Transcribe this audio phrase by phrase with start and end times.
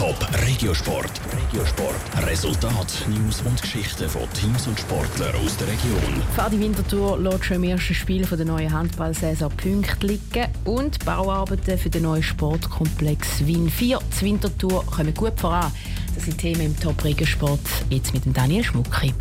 [0.00, 0.16] Top
[0.46, 1.20] Regiosport.
[1.30, 2.26] Regiosport.
[2.26, 6.22] Resultat, News und Geschichten von Teams und Sportlern aus der Region.
[6.34, 11.90] Fadi Winterthur lässt schon im ersten Spiel der neuen Handballsaison Punkte liegen und Bauarbeiten für
[11.90, 15.70] den neuen Sportkomplex Wien 4 zu Winterthur kommen gut voran.
[16.14, 17.60] Das sind Themen im Top Regiosport.
[17.90, 19.12] Jetzt mit dem Daniel Schmucki.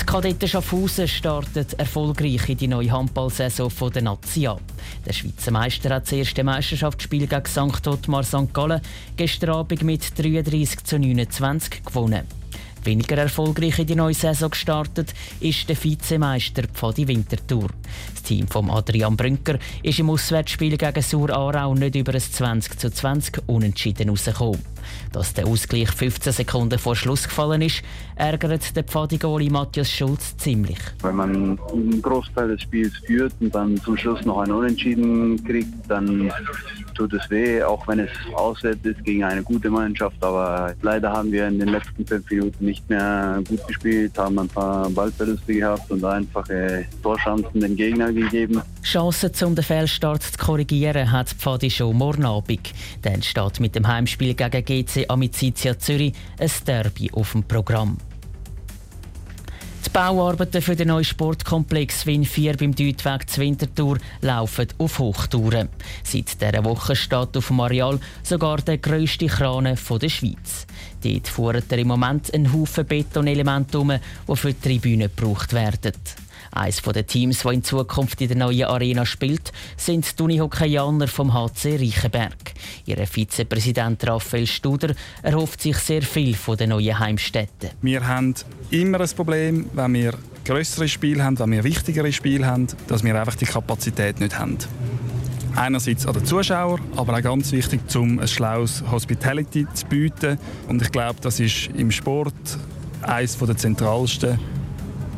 [0.00, 4.48] Die Kadetten Schaffhausen startet erfolgreich in die neue Handballsaison der Nazi
[5.06, 7.86] Der Schweizer Meister hat das erste Meisterschaftsspiel gegen St.
[7.86, 8.52] Ottmar St.
[8.52, 8.80] Gallen
[9.16, 12.26] gestern Abend mit 33 zu 29 gewonnen.
[12.82, 17.68] Weniger erfolgreich in die neue Saison gestartet ist der Vizemeister Pfadi Winterthur.
[18.14, 22.78] Das Team von Adrian Brünker ist im Auswärtsspiel gegen Sur Aarau nicht über ein 20
[22.78, 24.64] zu 20 unentschieden rausgekommen.
[25.12, 27.82] Dass der Ausgleich 15 Sekunden vor Schluss gefallen ist,
[28.16, 30.78] ärgert der Pfadigoli Matthias Schulz ziemlich.
[31.02, 35.72] Wenn man einen Großteil des Spiels führt und dann zum Schluss noch ein Unentschieden kriegt,
[35.88, 36.30] dann
[36.94, 40.22] tut es weh, auch wenn es auswärts ist gegen eine gute Mannschaft.
[40.22, 44.48] Aber leider haben wir in den letzten fünf Minuten nicht mehr gut gespielt, haben ein
[44.48, 48.60] paar Ballverluste gehabt und einfache Torchancen den Gegner gegeben.
[48.82, 52.72] Chancen, um den Fehlstart zu korrigieren, hat Pfadi schon morgen Abend.
[53.02, 57.98] Dann steht mit dem Heimspiel gegen GC Amicizia Zürich ein Derby auf dem Programm.
[59.84, 65.68] Die Bauarbeiten für den neuen Sportkomplex Wien 4 beim Deutweg zu Winterthur laufen auf Hochtouren.
[66.04, 70.66] Seit dieser Woche steht auf dem Areal sogar der grösste Kran der Schweiz.
[71.02, 73.92] Dort fuhren im Moment einen Haufen Betonelemente um,
[74.28, 75.92] die für die Tribüne gebraucht werden.
[76.52, 81.32] Eines der Teams, das in Zukunft in der neuen Arena spielt, sind die Unihockeyaner vom
[81.32, 82.54] HC Reichenberg.
[82.86, 87.70] Ihr Vizepräsident Raphael Studer erhofft sich sehr viel von den neuen Heimstätten.
[87.82, 88.34] Wir haben
[88.70, 93.18] immer ein Problem, wenn wir größere Spiele haben, wenn wir wichtigere Spiele haben, dass wir
[93.18, 94.58] einfach die Kapazität nicht haben.
[95.56, 100.38] Einerseits an den Zuschauer, aber auch ganz wichtig, um ein schlaues Hospitality zu bieten.
[100.68, 102.34] Und ich glaube, das ist im Sport
[103.02, 104.38] eines der zentralsten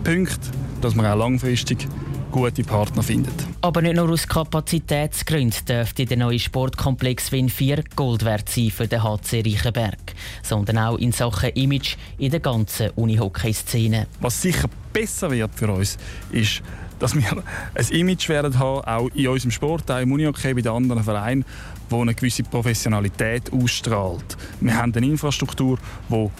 [0.04, 0.50] Punkte,
[0.82, 1.86] dass man auch langfristig
[2.30, 3.34] gute Partner findet.
[3.60, 8.88] Aber nicht nur aus Kapazitätsgründen dürfte der neue Sportkomplex Win 4 Gold wert sein für
[8.88, 14.06] den HC Reichenberg, sondern auch in Sachen Image in der ganzen Unihockey-Szene.
[14.20, 15.98] Was sicher besser wird für uns,
[16.30, 16.62] ist,
[16.98, 17.42] dass wir
[17.74, 21.44] ein Image werden haben, auch in unserem Sport, auch im Unihockey, bei den anderen Vereinen,
[21.90, 24.36] wo eine gewisse Professionalität ausstrahlt.
[24.60, 25.78] Wir haben eine Infrastruktur,
[26.08, 26.30] die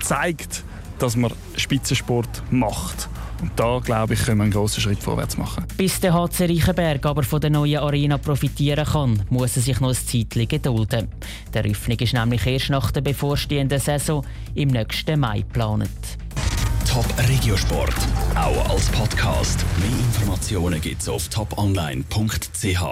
[0.00, 0.62] zeigt,
[0.98, 3.07] dass man Spitzensport macht.
[3.40, 5.64] Und da, glaube ich, können wir einen grossen Schritt vorwärts machen.
[5.76, 9.90] Bis der HC Reichenberg aber von der neuen Arena profitieren kann, muss er sich noch
[9.90, 11.08] ein Zeitchen gedulden.
[11.54, 15.88] Die Eröffnung ist nämlich erst nach der bevorstehenden Saison im nächsten Mai geplant.
[16.90, 17.94] Top Regiosport,
[18.34, 19.64] auch als Podcast.
[19.78, 22.82] Mehr Informationen gibt es auf toponline.ch.